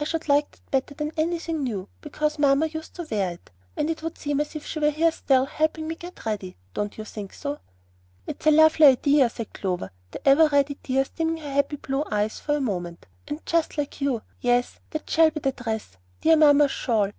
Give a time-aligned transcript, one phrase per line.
[0.00, 3.88] I should like that better than anything new, because mamma used to wear it, and
[3.88, 6.56] it would seem as if she were here still, helping me to get ready.
[6.74, 7.60] Don't you think so?"
[8.26, 12.02] "It is a lovely idea," said Clover, the ever ready tears dimming her happy blue
[12.10, 14.22] eyes for a moment, "and just like you.
[14.40, 17.12] Yes, that shall be the dress, dear mamma's shawl.